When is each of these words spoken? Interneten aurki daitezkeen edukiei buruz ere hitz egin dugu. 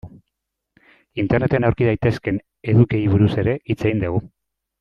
Interneten 1.25 1.69
aurki 1.69 1.89
daitezkeen 1.89 2.41
edukiei 2.73 3.05
buruz 3.15 3.31
ere 3.45 3.57
hitz 3.71 3.81
egin 3.91 4.05
dugu. 4.07 4.27